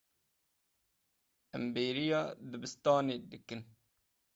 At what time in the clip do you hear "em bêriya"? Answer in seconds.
1.55-2.21